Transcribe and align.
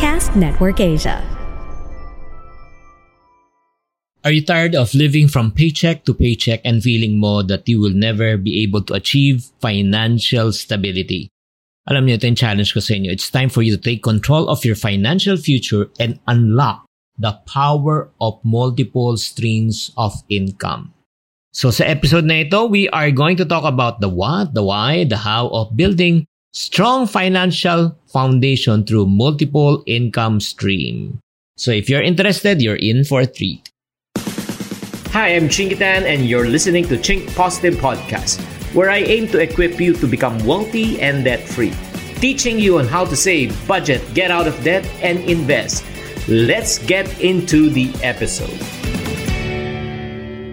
Podcast 0.00 0.32
Network 0.32 0.80
Asia. 0.80 1.20
Are 4.24 4.32
you 4.32 4.40
tired 4.40 4.72
of 4.72 4.96
living 4.96 5.28
from 5.28 5.52
paycheck 5.52 6.08
to 6.08 6.16
paycheck 6.16 6.64
and 6.64 6.80
feeling 6.80 7.20
mo 7.20 7.44
that 7.44 7.68
you 7.68 7.84
will 7.84 7.92
never 7.92 8.40
be 8.40 8.64
able 8.64 8.80
to 8.88 8.96
achieve 8.96 9.52
financial 9.60 10.56
stability? 10.56 11.28
Alam 11.84 12.08
niyo, 12.08 12.16
ito 12.16 12.32
yung 12.32 12.40
challenge 12.40 12.72
ko 12.72 12.80
sa 12.80 12.96
inyo. 12.96 13.12
It's 13.12 13.28
time 13.28 13.52
for 13.52 13.60
you 13.60 13.76
to 13.76 13.82
take 13.84 14.00
control 14.00 14.48
of 14.48 14.64
your 14.64 14.72
financial 14.72 15.36
future 15.36 15.92
and 16.00 16.16
unlock 16.24 16.88
the 17.20 17.36
power 17.44 18.08
of 18.24 18.40
multiple 18.40 19.20
streams 19.20 19.92
of 20.00 20.16
income. 20.32 20.96
So 21.52 21.68
sa 21.68 21.84
episode 21.84 22.24
na 22.24 22.48
ito, 22.48 22.64
we 22.64 22.88
are 22.96 23.12
going 23.12 23.36
to 23.36 23.44
talk 23.44 23.68
about 23.68 24.00
the 24.00 24.08
what, 24.08 24.56
the 24.56 24.64
why, 24.64 25.04
the 25.04 25.20
how 25.20 25.52
of 25.52 25.76
building 25.76 26.24
strong 26.56 27.04
financial 27.04 27.99
foundation 28.12 28.84
through 28.84 29.06
multiple 29.06 29.82
income 29.86 30.40
stream. 30.40 31.18
So 31.56 31.70
if 31.70 31.88
you're 31.88 32.02
interested, 32.02 32.60
you're 32.60 32.76
in 32.76 33.04
for 33.04 33.20
a 33.20 33.26
treat. 33.26 33.70
Hi, 35.12 35.34
I'm 35.34 35.48
Chingitan 35.48 36.02
and 36.02 36.26
you're 36.26 36.48
listening 36.48 36.86
to 36.88 36.96
Chink 36.96 37.34
Positive 37.34 37.74
Podcast, 37.74 38.40
where 38.74 38.90
I 38.90 38.98
aim 38.98 39.26
to 39.28 39.38
equip 39.38 39.80
you 39.80 39.92
to 39.94 40.06
become 40.06 40.38
wealthy 40.46 41.00
and 41.00 41.24
debt-free. 41.24 41.74
Teaching 42.16 42.58
you 42.58 42.78
on 42.78 42.86
how 42.86 43.04
to 43.04 43.16
save, 43.16 43.50
budget, 43.66 44.02
get 44.14 44.30
out 44.30 44.46
of 44.46 44.62
debt, 44.62 44.86
and 45.02 45.18
invest. 45.20 45.84
Let's 46.28 46.78
get 46.78 47.20
into 47.20 47.70
the 47.70 47.90
episode. 48.02 48.79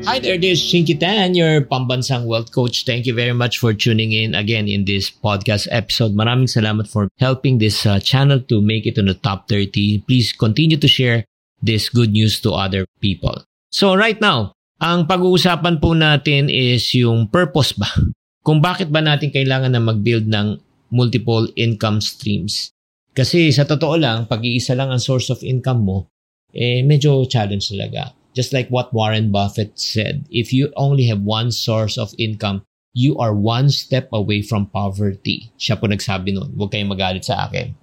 Hi 0.07 0.23
there, 0.23 0.39
this 0.39 0.63
is 0.63 0.71
Shinky 0.71 0.95
Tan, 0.95 1.35
your 1.35 1.67
pambansang 1.67 2.31
wealth 2.31 2.55
coach. 2.55 2.87
Thank 2.87 3.03
you 3.03 3.11
very 3.11 3.35
much 3.35 3.59
for 3.59 3.75
tuning 3.75 4.15
in 4.15 4.39
again 4.39 4.63
in 4.63 4.87
this 4.87 5.11
podcast 5.11 5.67
episode. 5.67 6.15
Maraming 6.15 6.47
salamat 6.47 6.87
for 6.87 7.11
helping 7.19 7.59
this 7.59 7.83
uh, 7.83 7.99
channel 7.99 8.39
to 8.47 8.63
make 8.63 8.87
it 8.87 8.95
to 8.95 9.03
the 9.03 9.19
top 9.19 9.51
30. 9.51 10.07
Please 10.07 10.31
continue 10.31 10.79
to 10.79 10.87
share 10.87 11.27
this 11.59 11.91
good 11.91 12.15
news 12.15 12.39
to 12.39 12.55
other 12.55 12.87
people. 13.03 13.35
So 13.67 13.99
right 13.99 14.15
now, 14.23 14.55
ang 14.79 15.11
pag-uusapan 15.11 15.83
po 15.83 15.91
natin 15.91 16.47
is 16.47 16.87
yung 16.95 17.27
purpose 17.27 17.75
ba? 17.75 17.91
Kung 18.47 18.63
bakit 18.63 18.87
ba 18.87 19.03
natin 19.03 19.27
kailangan 19.27 19.75
na 19.75 19.83
mag-build 19.83 20.23
ng 20.23 20.55
multiple 20.87 21.51
income 21.59 21.99
streams. 21.99 22.71
Kasi 23.11 23.51
sa 23.51 23.67
totoo 23.67 23.99
lang, 23.99 24.23
pag-iisa 24.23 24.71
lang 24.71 24.87
ang 24.87 25.03
source 25.03 25.27
of 25.27 25.43
income 25.43 25.83
mo, 25.83 26.07
eh 26.55 26.79
medyo 26.79 27.27
challenge 27.27 27.75
talaga. 27.75 28.15
Just 28.37 28.53
like 28.53 28.69
what 28.69 28.93
Warren 28.93 29.33
Buffett 29.33 29.81
said, 29.81 30.29
if 30.29 30.53
you 30.53 30.69
only 30.77 31.09
have 31.09 31.25
one 31.25 31.49
source 31.49 31.97
of 31.97 32.13
income, 32.21 32.61
you 32.93 33.17
are 33.17 33.33
one 33.33 33.73
step 33.73 34.05
away 34.13 34.45
from 34.45 34.69
poverty. 34.69 35.49
Siya 35.57 35.81
po 35.81 35.89
nagsabi 35.89 36.37
noon. 36.37 36.53
Huwag 36.53 36.69
kayong 36.69 36.93
magalit 36.93 37.25
sa 37.25 37.49
akin. 37.49 37.73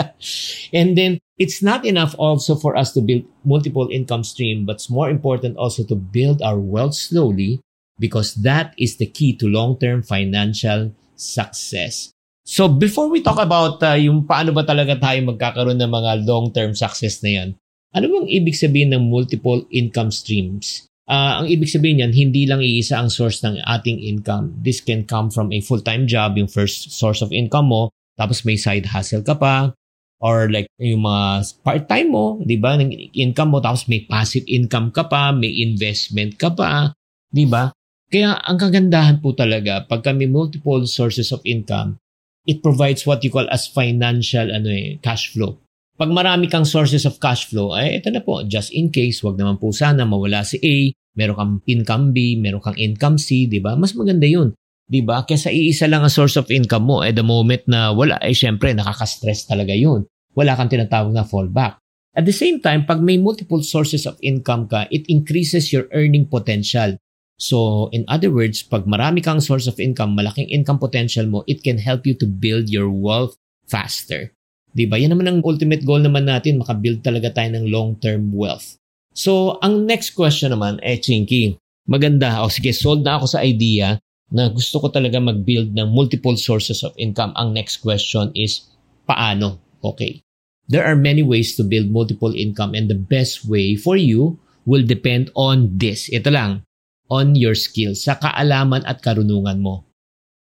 and 0.80 0.96
then, 0.96 1.20
it's 1.36 1.60
not 1.60 1.84
enough 1.84 2.16
also 2.16 2.56
for 2.56 2.80
us 2.80 2.96
to 2.96 3.04
build 3.04 3.28
multiple 3.44 3.92
income 3.92 4.24
stream, 4.24 4.64
but 4.64 4.80
it's 4.80 4.88
more 4.88 5.12
important 5.12 5.60
also 5.60 5.84
to 5.84 5.96
build 5.96 6.40
our 6.40 6.56
wealth 6.56 6.96
slowly 6.96 7.60
because 8.00 8.32
that 8.40 8.72
is 8.80 8.96
the 8.96 9.08
key 9.08 9.36
to 9.36 9.52
long-term 9.52 10.00
financial 10.00 10.96
success. 11.16 12.12
So 12.48 12.72
before 12.72 13.12
we 13.12 13.20
talk 13.20 13.36
about 13.36 13.84
uh, 13.84 14.00
yung 14.00 14.24
paano 14.24 14.56
ba 14.56 14.64
talaga 14.64 14.96
tayo 14.96 15.20
magkakaroon 15.28 15.76
ng 15.76 15.92
mga 15.92 16.12
long-term 16.24 16.72
success 16.72 17.20
na 17.20 17.30
yan, 17.36 17.48
ano 17.90 18.06
bang 18.06 18.28
ibig 18.30 18.54
sabihin 18.54 18.94
ng 18.94 19.10
multiple 19.10 19.66
income 19.74 20.14
streams? 20.14 20.86
Uh, 21.10 21.42
ang 21.42 21.46
ibig 21.50 21.66
sabihin 21.66 22.06
yan, 22.06 22.14
hindi 22.14 22.46
lang 22.46 22.62
iisa 22.62 23.02
ang 23.02 23.10
source 23.10 23.42
ng 23.42 23.58
ating 23.66 23.98
income. 23.98 24.54
This 24.62 24.78
can 24.78 25.02
come 25.02 25.26
from 25.26 25.50
a 25.50 25.58
full-time 25.58 26.06
job, 26.06 26.38
yung 26.38 26.46
first 26.46 26.94
source 26.94 27.18
of 27.18 27.34
income 27.34 27.66
mo, 27.66 27.90
tapos 28.14 28.46
may 28.46 28.54
side 28.54 28.86
hustle 28.86 29.26
ka 29.26 29.34
pa, 29.34 29.74
or 30.22 30.46
like 30.52 30.70
yung 30.78 31.02
mga 31.02 31.50
part-time 31.66 32.14
mo, 32.14 32.38
di 32.46 32.54
ba, 32.54 32.78
ng 32.78 32.94
income 33.10 33.56
mo, 33.56 33.58
tapos 33.58 33.90
may 33.90 34.06
passive 34.06 34.46
income 34.46 34.94
ka 34.94 35.10
pa, 35.10 35.34
may 35.34 35.50
investment 35.50 36.38
ka 36.38 36.54
pa, 36.54 36.94
di 37.26 37.42
ba? 37.42 37.74
Kaya 38.06 38.38
ang 38.46 38.58
kagandahan 38.58 39.18
po 39.18 39.34
talaga, 39.34 39.82
pag 39.90 40.06
may 40.14 40.30
multiple 40.30 40.86
sources 40.86 41.34
of 41.34 41.42
income, 41.42 41.98
it 42.46 42.62
provides 42.62 43.02
what 43.02 43.22
you 43.26 43.30
call 43.34 43.46
as 43.50 43.66
financial 43.66 44.46
ano 44.50 44.70
eh, 44.70 44.98
cash 45.02 45.34
flow. 45.34 45.58
Pag 46.00 46.16
marami 46.16 46.48
kang 46.48 46.64
sources 46.64 47.04
of 47.04 47.20
cash 47.20 47.52
flow, 47.52 47.76
ay 47.76 48.00
ito 48.00 48.08
na 48.08 48.24
po, 48.24 48.40
just 48.48 48.72
in 48.72 48.88
case, 48.88 49.20
wag 49.20 49.36
naman 49.36 49.60
po 49.60 49.68
sana 49.68 50.08
mawala 50.08 50.40
si 50.48 50.56
A, 50.64 50.96
meron 51.12 51.36
kang 51.36 51.54
income 51.68 52.16
B, 52.16 52.40
meron 52.40 52.64
kang 52.64 52.80
income 52.80 53.20
C, 53.20 53.44
di 53.44 53.60
ba? 53.60 53.76
Mas 53.76 53.92
maganda 53.92 54.24
yun. 54.24 54.56
Di 54.88 55.04
ba? 55.04 55.28
Kesa 55.28 55.52
iisa 55.52 55.84
lang 55.92 56.00
ang 56.00 56.08
source 56.08 56.40
of 56.40 56.48
income 56.48 56.88
mo, 56.88 57.04
at 57.04 57.20
the 57.20 57.20
moment 57.20 57.68
na 57.68 57.92
wala, 57.92 58.16
eh 58.24 58.32
syempre, 58.32 58.72
nakaka-stress 58.72 59.44
talaga 59.44 59.76
yun. 59.76 60.08
Wala 60.32 60.56
kang 60.56 60.72
tinatawag 60.72 61.12
na 61.12 61.20
fallback. 61.20 61.76
At 62.16 62.24
the 62.24 62.32
same 62.32 62.64
time, 62.64 62.88
pag 62.88 63.04
may 63.04 63.20
multiple 63.20 63.60
sources 63.60 64.08
of 64.08 64.16
income 64.24 64.72
ka, 64.72 64.88
it 64.88 65.04
increases 65.12 65.68
your 65.68 65.84
earning 65.92 66.24
potential. 66.24 66.96
So, 67.36 67.92
in 67.92 68.08
other 68.08 68.32
words, 68.32 68.64
pag 68.64 68.88
marami 68.88 69.20
kang 69.20 69.44
source 69.44 69.68
of 69.68 69.76
income, 69.76 70.16
malaking 70.16 70.48
income 70.48 70.80
potential 70.80 71.28
mo, 71.28 71.44
it 71.44 71.60
can 71.60 71.76
help 71.76 72.08
you 72.08 72.16
to 72.16 72.24
build 72.24 72.72
your 72.72 72.88
wealth 72.88 73.36
faster. 73.68 74.32
Di 74.70 74.86
ba? 74.86 74.98
Yan 74.98 75.14
naman 75.14 75.26
ang 75.26 75.38
ultimate 75.42 75.82
goal 75.82 76.02
naman 76.02 76.30
natin, 76.30 76.62
makabuild 76.62 77.02
talaga 77.02 77.34
tayo 77.34 77.50
ng 77.54 77.66
long-term 77.70 78.30
wealth. 78.30 78.78
So, 79.10 79.58
ang 79.60 79.90
next 79.90 80.14
question 80.14 80.54
naman, 80.54 80.78
eh, 80.86 80.98
Chinky, 80.98 81.58
maganda. 81.90 82.42
O 82.46 82.50
sige, 82.50 82.70
sold 82.70 83.02
na 83.02 83.18
ako 83.18 83.26
sa 83.26 83.42
idea 83.42 83.98
na 84.30 84.46
gusto 84.46 84.78
ko 84.78 84.94
talaga 84.94 85.18
mag-build 85.18 85.74
ng 85.74 85.90
multiple 85.90 86.38
sources 86.38 86.86
of 86.86 86.94
income. 86.94 87.34
Ang 87.34 87.58
next 87.58 87.82
question 87.82 88.30
is, 88.38 88.70
paano? 89.10 89.58
Okay. 89.82 90.22
There 90.70 90.86
are 90.86 90.94
many 90.94 91.26
ways 91.26 91.58
to 91.58 91.66
build 91.66 91.90
multiple 91.90 92.30
income 92.30 92.78
and 92.78 92.86
the 92.86 92.94
best 92.94 93.42
way 93.42 93.74
for 93.74 93.98
you 93.98 94.38
will 94.62 94.86
depend 94.86 95.34
on 95.34 95.74
this. 95.74 96.06
Ito 96.14 96.30
lang, 96.30 96.62
on 97.10 97.34
your 97.34 97.58
skills, 97.58 98.06
sa 98.06 98.14
kaalaman 98.22 98.86
at 98.86 99.02
karunungan 99.02 99.58
mo. 99.58 99.90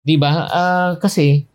'Di 0.07 0.15
ba? 0.15 0.47
Uh, 0.47 0.93
kasi 1.03 1.51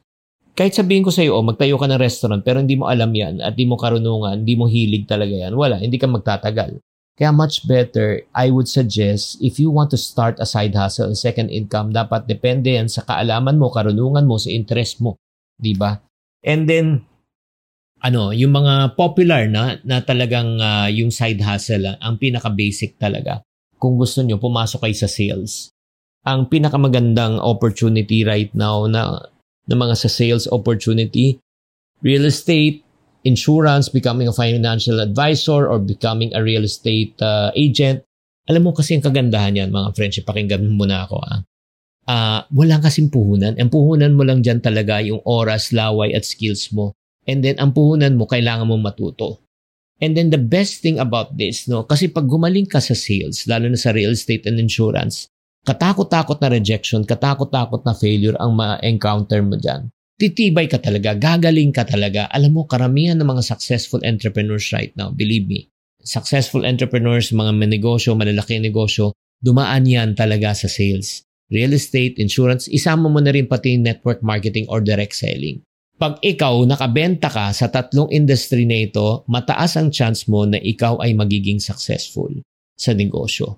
kahit 0.58 0.74
sabihin 0.74 1.06
ko 1.06 1.14
sa 1.14 1.22
iyo, 1.22 1.38
oh, 1.38 1.46
magtayo 1.46 1.78
ka 1.78 1.86
ng 1.86 2.02
restaurant 2.02 2.42
pero 2.42 2.58
hindi 2.58 2.74
mo 2.74 2.90
alam 2.90 3.14
'yan 3.14 3.46
at 3.46 3.54
hindi 3.54 3.70
mo 3.70 3.78
karunungan, 3.78 4.42
hindi 4.42 4.58
mo 4.58 4.66
hilig 4.66 5.06
talaga 5.06 5.30
'yan, 5.30 5.54
wala, 5.54 5.78
hindi 5.78 6.02
ka 6.02 6.10
magtatagal. 6.10 6.82
Kaya 7.18 7.34
much 7.34 7.66
better, 7.66 8.26
I 8.34 8.54
would 8.54 8.70
suggest 8.70 9.42
if 9.42 9.58
you 9.58 9.74
want 9.74 9.90
to 9.94 9.98
start 9.98 10.38
a 10.38 10.46
side 10.46 10.74
hustle, 10.78 11.10
a 11.10 11.18
second 11.18 11.50
income, 11.50 11.90
dapat 11.94 12.26
depende 12.30 12.74
yan 12.74 12.90
sa 12.90 13.06
kaalaman 13.06 13.58
mo, 13.58 13.74
karunungan 13.74 14.26
mo, 14.26 14.38
sa 14.38 14.54
interest 14.54 15.02
mo, 15.02 15.18
ba? 15.78 16.02
And 16.42 16.66
then 16.66 17.06
ano, 18.02 18.30
yung 18.34 18.54
mga 18.54 18.94
popular 18.94 19.50
na 19.50 19.82
na 19.82 20.02
talagang 20.02 20.62
uh, 20.62 20.90
yung 20.90 21.10
side 21.10 21.42
hustle, 21.42 21.98
ang 22.02 22.18
pinaka 22.18 22.50
basic 22.54 22.98
talaga 23.02 23.42
kung 23.78 23.96
gusto 23.96 24.26
nyo, 24.26 24.42
pumasok 24.42 24.90
kayo 24.90 24.98
sa 24.98 25.10
sales. 25.10 25.70
Ang 26.26 26.50
pinakamagandang 26.52 27.40
opportunity 27.40 28.26
right 28.26 28.52
now 28.58 28.90
na, 28.90 29.22
na 29.68 29.76
mga 29.76 29.96
sa 29.96 30.10
sales 30.10 30.48
opportunity, 30.50 31.40
real 32.02 32.26
estate, 32.26 32.84
insurance, 33.28 33.92
becoming 33.92 34.28
a 34.28 34.36
financial 34.36 35.04
advisor, 35.04 35.68
or 35.68 35.78
becoming 35.78 36.32
a 36.34 36.42
real 36.42 36.64
estate 36.64 37.16
uh, 37.20 37.52
agent. 37.54 38.04
Alam 38.48 38.72
mo 38.72 38.72
kasi 38.72 38.96
ang 38.96 39.04
kagandahan 39.04 39.60
yan, 39.60 39.70
mga 39.76 39.92
friends, 39.92 40.24
pakinggan 40.24 40.64
mo 40.64 40.88
muna 40.88 41.04
ako. 41.04 41.20
Ah. 41.20 41.40
Uh, 42.08 42.40
walang 42.56 42.80
kasing 42.80 43.12
puhunan. 43.12 43.60
Ang 43.60 43.68
puhunan 43.68 44.16
mo 44.16 44.24
lang 44.24 44.40
dyan 44.40 44.64
talaga 44.64 45.04
yung 45.04 45.20
oras, 45.28 45.76
laway, 45.76 46.16
at 46.16 46.24
skills 46.24 46.72
mo. 46.72 46.96
And 47.28 47.44
then, 47.44 47.60
ang 47.60 47.76
puhunan 47.76 48.16
mo, 48.16 48.24
kailangan 48.24 48.72
mo 48.72 48.80
matuto. 48.80 49.44
And 49.98 50.14
then 50.14 50.30
the 50.30 50.40
best 50.40 50.86
thing 50.86 51.02
about 51.02 51.36
this, 51.36 51.66
no, 51.66 51.82
kasi 51.84 52.08
pag 52.14 52.30
gumaling 52.30 52.70
ka 52.70 52.78
sa 52.78 52.94
sales, 52.94 53.50
lalo 53.50 53.66
na 53.66 53.80
sa 53.80 53.90
real 53.90 54.14
estate 54.14 54.46
and 54.46 54.62
insurance, 54.62 55.28
katakot-takot 55.68 56.40
na 56.40 56.48
rejection, 56.48 57.04
katakot-takot 57.04 57.84
na 57.84 57.92
failure 57.92 58.40
ang 58.40 58.56
ma-encounter 58.56 59.44
mo 59.44 59.60
dyan. 59.60 59.92
Titibay 60.16 60.72
ka 60.72 60.80
talaga, 60.80 61.14
gagaling 61.14 61.76
ka 61.76 61.84
talaga. 61.84 62.32
Alam 62.32 62.58
mo, 62.58 62.62
karamihan 62.64 63.20
ng 63.20 63.28
mga 63.28 63.44
successful 63.44 64.00
entrepreneurs 64.08 64.72
right 64.72 64.96
now, 64.96 65.12
believe 65.12 65.46
me, 65.46 65.68
successful 66.02 66.64
entrepreneurs, 66.64 67.36
mga 67.36 67.54
negosyo, 67.68 68.16
malalaki 68.16 68.58
negosyo, 68.58 69.12
dumaan 69.44 69.84
yan 69.84 70.16
talaga 70.16 70.56
sa 70.56 70.72
sales. 70.72 71.28
real 71.48 71.72
estate, 71.72 72.20
insurance, 72.20 72.68
isama 72.68 73.08
mo 73.08 73.20
na 73.24 73.32
rin 73.32 73.48
pati 73.48 73.80
network 73.80 74.20
marketing 74.20 74.68
or 74.68 74.84
direct 74.84 75.16
selling. 75.16 75.64
Pag 75.98 76.22
ikaw 76.22 76.62
nakabenta 76.70 77.32
ka 77.32 77.50
sa 77.56 77.72
tatlong 77.74 78.12
industry 78.14 78.70
na 78.70 78.86
ito, 78.86 79.26
mataas 79.26 79.80
ang 79.82 79.90
chance 79.90 80.30
mo 80.30 80.46
na 80.46 80.62
ikaw 80.62 81.02
ay 81.02 81.18
magiging 81.18 81.58
successful 81.58 82.30
sa 82.78 82.94
negosyo. 82.94 83.58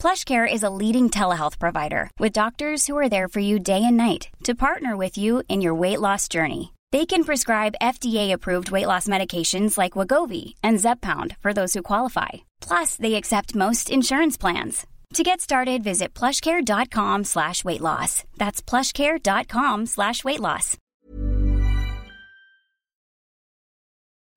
PlushCare 0.00 0.50
is 0.50 0.62
a 0.62 0.70
leading 0.70 1.10
telehealth 1.10 1.58
provider 1.58 2.10
with 2.18 2.32
doctors 2.32 2.86
who 2.86 2.96
are 2.96 3.10
there 3.10 3.28
for 3.28 3.40
you 3.40 3.58
day 3.58 3.84
and 3.84 3.98
night 3.98 4.28
to 4.44 4.54
partner 4.54 4.96
with 4.96 5.18
you 5.18 5.42
in 5.46 5.60
your 5.60 5.74
weight 5.74 6.00
loss 6.00 6.26
journey. 6.26 6.72
They 6.90 7.04
can 7.04 7.22
prescribe 7.22 7.76
FDA-approved 7.82 8.70
weight 8.70 8.86
loss 8.86 9.06
medications 9.06 9.76
like 9.76 9.92
Wagovi 9.92 10.54
and 10.64 10.80
Zepbound 10.80 11.36
for 11.36 11.52
those 11.52 11.74
who 11.74 11.82
qualify. 11.82 12.48
Plus, 12.62 12.96
they 12.96 13.14
accept 13.14 13.54
most 13.54 13.90
insurance 13.90 14.38
plans. 14.38 14.86
To 15.14 15.22
get 15.22 15.42
started, 15.42 15.84
visit 15.84 16.14
plushcare.com 16.14 17.24
slash 17.24 17.62
weight 17.62 17.82
loss. 17.82 18.24
That's 18.38 18.62
plushcare.com 18.62 19.84
slash 19.84 20.24
weight 20.24 20.40
loss. 20.40 20.78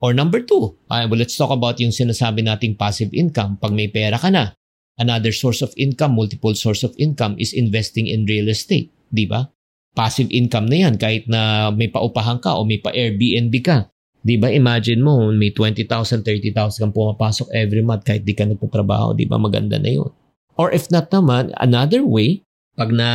Or 0.02 0.14
number 0.14 0.42
two, 0.42 0.76
uh, 0.92 1.08
well, 1.08 1.20
let's 1.20 1.38
talk 1.38 1.52
about 1.52 1.80
yung 1.80 1.92
sinasabi 1.92 2.44
nating 2.44 2.78
passive 2.78 3.14
income. 3.14 3.56
Pag 3.62 3.72
may 3.72 3.88
pera 3.88 4.20
ka 4.20 4.28
na, 4.28 4.52
another 4.98 5.34
source 5.34 5.62
of 5.62 5.74
income, 5.78 6.18
multiple 6.18 6.54
source 6.54 6.84
of 6.86 6.94
income 6.98 7.36
is 7.42 7.54
investing 7.54 8.06
in 8.08 8.26
real 8.30 8.50
estate. 8.50 8.94
Di 9.10 9.26
ba? 9.26 9.46
Passive 9.94 10.30
income 10.34 10.66
na 10.66 10.90
yan 10.90 10.96
kahit 10.98 11.30
na 11.30 11.70
may 11.70 11.90
paupahan 11.90 12.42
ka 12.42 12.58
o 12.58 12.66
may 12.66 12.82
pa-Airbnb 12.82 13.54
ka. 13.62 13.90
Di 14.24 14.40
ba? 14.40 14.50
Imagine 14.50 15.04
mo, 15.04 15.30
may 15.36 15.52
20,000, 15.52 16.24
30,000 16.24 16.82
kang 16.82 16.96
pumapasok 16.96 17.52
every 17.54 17.84
month 17.84 18.08
kahit 18.08 18.24
di 18.24 18.34
ka 18.34 18.48
nagtatrabaho. 18.48 19.14
Di 19.14 19.28
ba? 19.28 19.38
Maganda 19.38 19.78
na 19.78 19.92
yun. 19.92 20.10
Or 20.56 20.72
if 20.72 20.90
not 20.90 21.10
naman, 21.10 21.52
another 21.60 22.06
way, 22.06 22.46
pag 22.74 22.94
na 22.94 23.10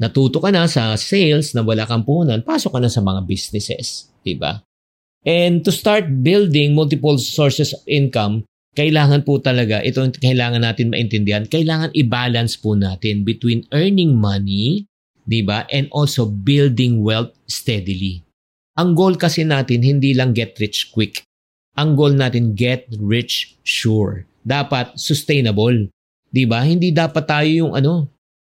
natuto 0.00 0.40
ka 0.40 0.48
na 0.48 0.64
sa 0.64 0.96
sales 0.96 1.52
na 1.52 1.60
wala 1.60 1.84
kang 1.84 2.04
puhunan, 2.06 2.40
pasok 2.40 2.76
ka 2.76 2.80
na 2.80 2.88
sa 2.88 3.04
mga 3.04 3.26
businesses. 3.28 4.08
Di 4.24 4.36
ba? 4.38 4.64
And 5.26 5.60
to 5.68 5.72
start 5.72 6.24
building 6.24 6.72
multiple 6.72 7.20
sources 7.20 7.76
of 7.76 7.84
income, 7.84 8.48
kailangan 8.78 9.26
po 9.26 9.42
talaga, 9.42 9.82
ito 9.82 9.98
kailangan 10.18 10.62
natin 10.62 10.94
maintindihan, 10.94 11.42
kailangan 11.46 11.90
i-balance 11.94 12.54
po 12.54 12.78
natin 12.78 13.26
between 13.26 13.66
earning 13.74 14.14
money, 14.14 14.86
di 15.26 15.42
ba, 15.42 15.66
and 15.74 15.90
also 15.90 16.26
building 16.26 17.02
wealth 17.02 17.34
steadily. 17.50 18.22
Ang 18.78 18.94
goal 18.94 19.18
kasi 19.18 19.42
natin, 19.42 19.82
hindi 19.82 20.14
lang 20.14 20.32
get 20.32 20.56
rich 20.62 20.94
quick. 20.94 21.26
Ang 21.74 21.98
goal 21.98 22.14
natin, 22.14 22.54
get 22.54 22.86
rich 22.96 23.58
sure. 23.66 24.24
Dapat 24.46 24.96
sustainable. 24.96 25.90
Di 26.30 26.46
ba? 26.46 26.62
Hindi 26.62 26.94
dapat 26.94 27.26
tayo 27.26 27.50
yung 27.50 27.72
ano, 27.74 28.08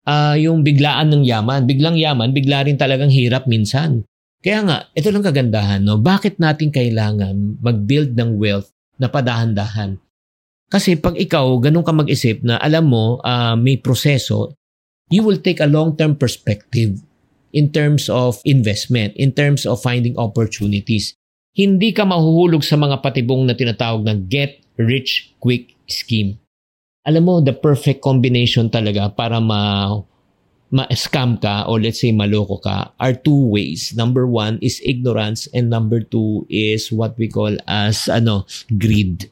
uh, 0.05 0.37
yung 0.37 0.61
biglaan 0.61 1.08
ng 1.11 1.25
yaman. 1.25 1.65
Biglang 1.65 1.97
yaman, 1.97 2.31
bigla 2.37 2.69
rin 2.69 2.76
talagang 2.76 3.11
hirap 3.11 3.49
minsan. 3.49 4.05
Kaya 4.43 4.61
nga, 4.67 4.79
ito 4.93 5.08
lang 5.08 5.25
kagandahan, 5.25 5.81
no? 5.87 6.03
Bakit 6.03 6.43
natin 6.43 6.75
kailangan 6.75 7.62
mag-build 7.62 8.19
ng 8.19 8.37
wealth 8.37 8.75
na 9.02 9.10
padahan-dahan? 9.10 9.99
Kasi 10.70 10.96
pag 10.96 11.19
ikaw, 11.19 11.58
ganun 11.58 11.84
ka 11.84 11.93
mag-isip 11.93 12.40
na 12.46 12.56
alam 12.62 12.88
mo, 12.88 13.19
uh, 13.20 13.58
may 13.58 13.76
proseso, 13.76 14.54
you 15.12 15.20
will 15.20 15.43
take 15.43 15.60
a 15.60 15.69
long-term 15.69 16.16
perspective 16.16 17.02
in 17.52 17.69
terms 17.69 18.08
of 18.08 18.40
investment, 18.49 19.12
in 19.20 19.34
terms 19.34 19.69
of 19.69 19.82
finding 19.82 20.16
opportunities. 20.16 21.12
Hindi 21.52 21.93
ka 21.93 22.08
mahuhulog 22.08 22.64
sa 22.64 22.81
mga 22.81 23.04
patibong 23.04 23.44
na 23.44 23.52
tinatawag 23.52 24.08
ng 24.08 24.19
get 24.32 24.64
rich 24.81 25.37
quick 25.37 25.76
scheme. 25.84 26.40
Alam 27.05 27.22
mo, 27.28 27.34
the 27.44 27.52
perfect 27.52 28.00
combination 28.00 28.72
talaga 28.72 29.12
para 29.12 29.37
ma 29.37 29.93
ma-scam 30.72 31.36
ka 31.36 31.69
or 31.69 31.78
let's 31.78 32.00
say 32.00 32.10
maloko 32.10 32.56
ka 32.58 32.96
are 32.96 33.12
two 33.12 33.52
ways. 33.52 33.92
Number 33.92 34.24
one 34.24 34.56
is 34.64 34.80
ignorance 34.82 35.44
and 35.52 35.69
number 35.69 36.00
two 36.00 36.48
is 36.48 36.88
what 36.88 37.14
we 37.20 37.28
call 37.28 37.52
as 37.69 38.08
ano, 38.08 38.48
greed. 38.80 39.28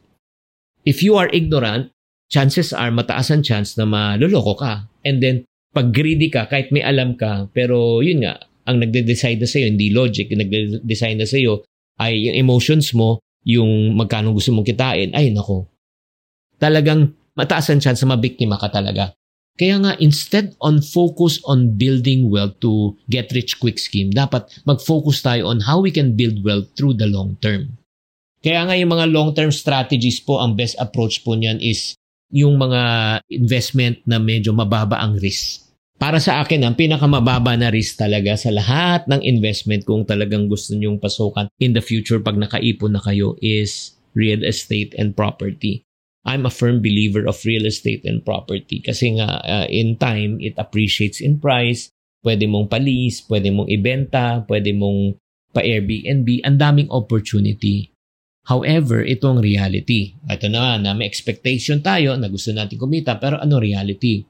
If 0.84 1.00
you 1.00 1.16
are 1.16 1.32
ignorant, 1.32 1.90
chances 2.28 2.76
are 2.76 2.92
mataas 2.92 3.32
ang 3.32 3.42
chance 3.42 3.74
na 3.80 3.88
maloloko 3.88 4.54
ka. 4.60 4.84
And 5.02 5.24
then, 5.24 5.48
pag 5.72 5.96
greedy 5.96 6.28
ka, 6.28 6.46
kahit 6.46 6.70
may 6.70 6.84
alam 6.84 7.16
ka, 7.16 7.48
pero 7.56 8.04
yun 8.04 8.22
nga, 8.24 8.36
ang 8.68 8.80
nagde-decide 8.80 9.40
na 9.40 9.48
sa'yo, 9.48 9.66
hindi 9.72 9.90
logic, 9.90 10.30
yung 10.30 10.42
nagde-decide 10.44 11.18
na 11.18 11.26
sa'yo 11.26 11.64
ay 12.00 12.30
yung 12.30 12.36
emotions 12.36 12.92
mo, 12.96 13.20
yung 13.44 13.96
magkano 13.96 14.32
gusto 14.32 14.52
mong 14.52 14.68
kitain, 14.68 15.12
ay 15.12 15.32
nako. 15.32 15.68
Talagang 16.60 17.12
mataas 17.36 17.72
ang 17.72 17.80
chance 17.80 18.04
na 18.04 18.16
mabiktima 18.16 18.56
ka 18.56 18.68
talaga. 18.68 19.12
Kaya 19.60 19.76
nga, 19.76 19.92
instead 20.00 20.56
on 20.64 20.80
focus 20.80 21.36
on 21.44 21.76
building 21.76 22.32
wealth 22.32 22.56
to 22.64 22.96
get 23.12 23.28
rich 23.36 23.60
quick 23.60 23.76
scheme, 23.76 24.08
dapat 24.08 24.48
mag-focus 24.64 25.20
tayo 25.20 25.52
on 25.52 25.60
how 25.60 25.84
we 25.84 25.92
can 25.92 26.16
build 26.16 26.40
wealth 26.40 26.72
through 26.72 26.96
the 26.96 27.04
long 27.04 27.36
term. 27.44 27.76
Kaya 28.40 28.64
nga 28.64 28.72
yung 28.72 28.96
mga 28.96 29.12
long-term 29.12 29.52
strategies 29.52 30.16
po, 30.24 30.40
ang 30.40 30.56
best 30.56 30.80
approach 30.80 31.20
po 31.20 31.36
niyan 31.36 31.60
is 31.60 31.92
yung 32.32 32.56
mga 32.56 32.80
investment 33.28 34.00
na 34.08 34.16
medyo 34.16 34.56
mababa 34.56 34.96
ang 34.96 35.20
risk. 35.20 35.68
Para 36.00 36.16
sa 36.16 36.40
akin, 36.40 36.64
ang 36.64 36.72
pinakamababa 36.72 37.60
na 37.60 37.68
risk 37.68 38.00
talaga 38.00 38.32
sa 38.40 38.48
lahat 38.48 39.04
ng 39.12 39.20
investment 39.20 39.84
kung 39.84 40.08
talagang 40.08 40.48
gusto 40.48 40.72
nyong 40.72 40.96
pasukan 40.96 41.52
in 41.60 41.76
the 41.76 41.84
future 41.84 42.16
pag 42.24 42.40
nakaipon 42.40 42.96
na 42.96 43.02
kayo 43.04 43.36
is 43.44 43.92
real 44.16 44.40
estate 44.40 44.96
and 44.96 45.12
property. 45.12 45.84
I'm 46.24 46.44
a 46.44 46.52
firm 46.52 46.84
believer 46.84 47.24
of 47.24 47.40
real 47.48 47.64
estate 47.64 48.04
and 48.04 48.20
property 48.20 48.84
kasi 48.84 49.16
nga 49.16 49.40
uh, 49.40 49.66
in 49.72 49.96
time 49.96 50.36
it 50.40 50.54
appreciates 50.60 51.20
in 51.20 51.40
price. 51.40 51.88
Pwede 52.20 52.44
mong 52.44 52.68
palis, 52.68 53.24
pwede 53.32 53.48
mong 53.48 53.72
ibenta, 53.72 54.44
pwede 54.44 54.76
mong 54.76 55.16
pa-Airbnb, 55.56 56.44
ang 56.44 56.60
daming 56.60 56.92
opportunity. 56.92 57.88
However, 58.44 59.00
ito 59.00 59.24
ang 59.32 59.40
reality. 59.40 60.16
Ito 60.28 60.52
na 60.52 60.76
na 60.76 60.92
may 60.92 61.08
expectation 61.08 61.80
tayo 61.80 62.16
na 62.20 62.28
gusto 62.28 62.52
natin 62.52 62.76
kumita 62.76 63.16
pero 63.16 63.40
ano 63.40 63.56
reality? 63.56 64.28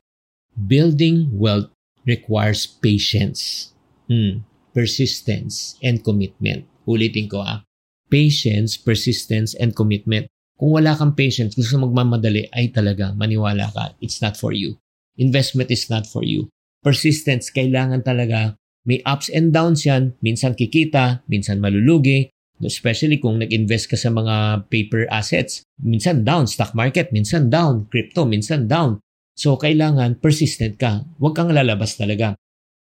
Building 0.55 1.35
wealth 1.35 1.71
requires 2.07 2.67
patience, 2.67 3.71
hmm, 4.07 4.47
persistence, 4.75 5.79
and 5.83 6.03
commitment. 6.03 6.67
Ulitin 6.87 7.31
ko 7.31 7.43
ah. 7.43 7.63
Patience, 8.11 8.75
persistence, 8.75 9.55
and 9.55 9.75
commitment. 9.75 10.27
Kung 10.61 10.77
wala 10.77 10.93
kang 10.93 11.17
patience, 11.17 11.57
gusto 11.57 11.81
magmamadali, 11.81 12.53
ay 12.53 12.69
talaga, 12.69 13.17
maniwala 13.17 13.73
ka, 13.73 13.97
it's 14.05 14.21
not 14.21 14.37
for 14.37 14.53
you. 14.53 14.77
Investment 15.17 15.73
is 15.73 15.89
not 15.89 16.05
for 16.05 16.21
you. 16.21 16.53
Persistence, 16.85 17.49
kailangan 17.49 18.05
talaga 18.05 18.61
may 18.85 19.05
ups 19.05 19.29
and 19.33 19.53
downs 19.53 19.85
yan. 19.85 20.17
Minsan 20.25 20.57
kikita, 20.57 21.25
minsan 21.29 21.61
malulugi. 21.61 22.33
Especially 22.61 23.17
kung 23.17 23.41
nag-invest 23.41 23.89
ka 23.89 23.97
sa 23.97 24.13
mga 24.13 24.69
paper 24.69 25.09
assets. 25.09 25.65
Minsan 25.81 26.29
down, 26.29 26.45
stock 26.45 26.77
market, 26.77 27.09
minsan 27.09 27.49
down, 27.49 27.89
crypto, 27.89 28.29
minsan 28.29 28.69
down. 28.69 29.01
So, 29.33 29.57
kailangan 29.57 30.21
persistent 30.21 30.77
ka. 30.77 31.09
Huwag 31.17 31.41
kang 31.41 31.49
lalabas 31.49 31.97
talaga. 31.97 32.37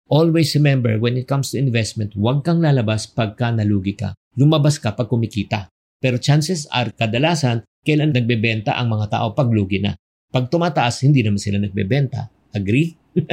Always 0.10 0.58
remember, 0.58 0.98
when 0.98 1.14
it 1.14 1.30
comes 1.30 1.54
to 1.54 1.62
investment, 1.62 2.18
huwag 2.18 2.42
kang 2.42 2.66
lalabas 2.66 3.06
pagka 3.06 3.54
nalugi 3.54 3.94
ka. 3.94 4.18
Lumabas 4.34 4.82
ka 4.82 4.98
pag 4.98 5.06
kumikita. 5.06 5.70
Pero 5.98 6.22
chances 6.22 6.70
are, 6.70 6.94
kadalasan, 6.94 7.66
kailan 7.82 8.14
nagbebenta 8.14 8.78
ang 8.78 8.94
mga 8.94 9.18
tao 9.18 9.34
pag 9.34 9.50
lugi 9.50 9.82
na. 9.82 9.98
Pag 10.30 10.52
tumataas, 10.52 11.08
hindi 11.08 11.24
naman 11.26 11.42
sila 11.42 11.58
nagbebenta. 11.58 12.30
Agree? 12.54 12.94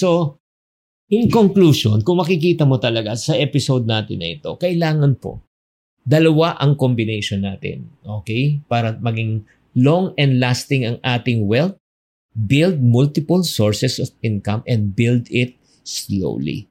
so, 0.00 0.40
in 1.12 1.30
conclusion, 1.30 2.02
kung 2.02 2.18
makikita 2.18 2.66
mo 2.66 2.80
talaga 2.80 3.14
sa 3.14 3.38
episode 3.38 3.86
natin 3.86 4.18
na 4.18 4.28
ito, 4.34 4.56
kailangan 4.58 5.14
po, 5.20 5.44
dalawa 6.02 6.58
ang 6.58 6.74
combination 6.74 7.44
natin. 7.44 7.86
Okay? 8.02 8.64
Para 8.66 8.96
maging 8.98 9.46
long 9.78 10.16
and 10.18 10.40
lasting 10.42 10.88
ang 10.88 10.98
ating 11.04 11.46
wealth, 11.46 11.76
build 12.34 12.82
multiple 12.82 13.46
sources 13.46 14.02
of 14.02 14.10
income 14.24 14.66
and 14.66 14.98
build 14.98 15.30
it 15.30 15.54
slowly. 15.86 16.66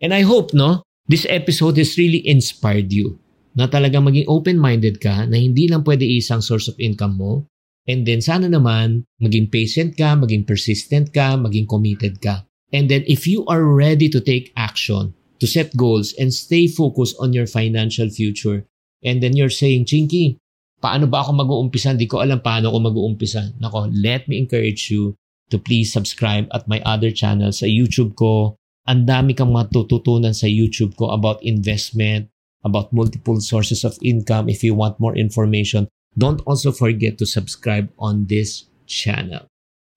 And 0.00 0.14
I 0.16 0.24
hope, 0.24 0.56
no, 0.56 0.86
this 1.08 1.26
episode 1.28 1.76
has 1.76 2.00
really 2.00 2.24
inspired 2.24 2.92
you 2.92 3.20
na 3.56 3.66
talagang 3.66 4.04
maging 4.04 4.28
open-minded 4.28 5.00
ka 5.00 5.24
na 5.24 5.40
hindi 5.40 5.66
lang 5.66 5.82
pwede 5.82 6.04
isang 6.04 6.44
source 6.44 6.68
of 6.68 6.76
income 6.76 7.16
mo. 7.16 7.48
And 7.88 8.04
then 8.04 8.20
sana 8.20 8.52
naman 8.52 9.08
maging 9.18 9.48
patient 9.48 9.96
ka, 9.96 10.12
maging 10.12 10.44
persistent 10.44 11.16
ka, 11.16 11.40
maging 11.40 11.64
committed 11.64 12.20
ka. 12.20 12.44
And 12.70 12.92
then 12.92 13.02
if 13.08 13.24
you 13.24 13.48
are 13.48 13.64
ready 13.64 14.12
to 14.12 14.20
take 14.20 14.52
action, 14.60 15.16
to 15.40 15.46
set 15.48 15.72
goals 15.76 16.12
and 16.20 16.32
stay 16.32 16.68
focused 16.68 17.16
on 17.16 17.32
your 17.32 17.46
financial 17.48 18.12
future, 18.12 18.68
and 19.04 19.22
then 19.22 19.36
you're 19.36 19.52
saying, 19.52 19.88
Chinky, 19.88 20.36
paano 20.82 21.08
ba 21.08 21.24
ako 21.24 21.40
mag-uumpisa? 21.40 21.94
Hindi 21.94 22.10
ko 22.10 22.20
alam 22.20 22.42
paano 22.42 22.72
ako 22.72 22.92
mag-uumpisa. 22.92 23.56
Nako, 23.62 23.88
let 23.94 24.28
me 24.28 24.36
encourage 24.40 24.90
you 24.92 25.16
to 25.48 25.56
please 25.56 25.92
subscribe 25.94 26.50
at 26.50 26.66
my 26.66 26.82
other 26.82 27.14
channel 27.14 27.54
sa 27.54 27.70
YouTube 27.70 28.18
ko. 28.18 28.58
Ang 28.86 29.06
dami 29.06 29.34
kang 29.34 29.50
matututunan 29.50 30.34
sa 30.34 30.46
YouTube 30.46 30.94
ko 30.94 31.10
about 31.14 31.42
investment, 31.42 32.30
about 32.66 32.92
multiple 32.92 33.40
sources 33.40 33.84
of 33.84 33.96
income. 34.02 34.50
If 34.50 34.62
you 34.66 34.74
want 34.74 34.98
more 34.98 35.16
information, 35.16 35.86
don't 36.18 36.42
also 36.44 36.72
forget 36.72 37.16
to 37.18 37.26
subscribe 37.26 37.88
on 37.98 38.26
this 38.26 38.64
channel. 38.86 39.46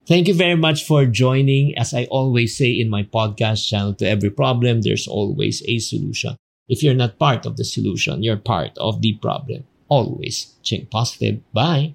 Thank 0.06 0.28
you 0.28 0.34
very 0.34 0.56
much 0.56 0.86
for 0.86 1.04
joining. 1.04 1.76
As 1.76 1.92
I 1.92 2.04
always 2.06 2.56
say 2.56 2.70
in 2.70 2.88
my 2.88 3.02
podcast 3.02 3.68
channel, 3.68 3.94
to 3.94 4.08
every 4.08 4.30
problem, 4.30 4.82
there's 4.82 5.06
always 5.06 5.62
a 5.66 5.78
solution. 5.78 6.36
If 6.68 6.82
you're 6.82 6.94
not 6.94 7.18
part 7.18 7.46
of 7.46 7.56
the 7.56 7.64
solution, 7.64 8.22
you're 8.22 8.38
part 8.38 8.78
of 8.78 9.02
the 9.02 9.14
problem. 9.14 9.64
Always 9.88 10.54
think 10.64 10.90
positive. 10.90 11.42
Bye. 11.52 11.94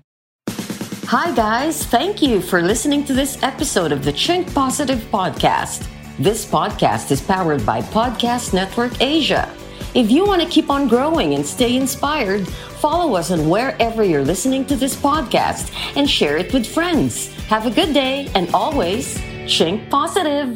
Hi, 1.08 1.34
guys. 1.36 1.86
Thank 1.86 2.22
you 2.22 2.41
for 2.41 2.62
listening 2.62 3.05
to 3.05 3.13
this 3.13 3.41
episode 3.44 3.91
of 3.91 4.03
the 4.03 4.12
Chink 4.12 4.53
Positive 4.53 5.00
Podcast. 5.12 5.88
This 6.17 6.46
podcast 6.46 7.12
is 7.12 7.22
powered 7.22 7.65
by 7.65 7.82
Podcast 7.82 8.53
Network 8.53 9.01
Asia. 9.01 9.51
If 9.95 10.11
you 10.11 10.25
want 10.25 10.41
to 10.41 10.47
keep 10.49 10.69
on 10.69 10.89
growing 10.89 11.35
and 11.35 11.45
stay 11.45 11.77
inspired, 11.77 12.45
follow 12.49 13.15
us 13.15 13.31
on 13.31 13.47
wherever 13.47 14.03
you're 14.03 14.25
listening 14.25 14.65
to 14.65 14.75
this 14.75 14.93
podcast 14.93 15.71
and 15.95 16.09
share 16.09 16.35
it 16.35 16.51
with 16.51 16.67
friends. 16.67 17.33
Have 17.47 17.65
a 17.65 17.71
good 17.71 17.93
day 17.93 18.29
and 18.35 18.53
always 18.53 19.17
chink 19.45 19.89
positive. 19.89 20.49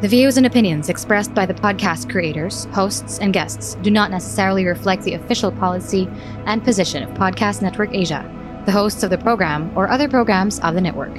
The 0.00 0.06
views 0.06 0.36
and 0.36 0.46
opinions 0.46 0.88
expressed 0.88 1.34
by 1.34 1.44
the 1.44 1.54
podcast 1.54 2.08
creators, 2.08 2.66
hosts, 2.66 3.18
and 3.18 3.32
guests 3.32 3.74
do 3.82 3.90
not 3.90 4.12
necessarily 4.12 4.64
reflect 4.64 5.02
the 5.02 5.14
official 5.14 5.50
policy 5.50 6.08
and 6.46 6.62
position 6.62 7.02
of 7.02 7.10
Podcast 7.18 7.62
Network 7.62 7.92
Asia, 7.92 8.22
the 8.64 8.70
hosts 8.70 9.02
of 9.02 9.10
the 9.10 9.18
program, 9.18 9.76
or 9.76 9.88
other 9.88 10.08
programs 10.08 10.60
of 10.60 10.74
the 10.74 10.80
network. 10.80 11.18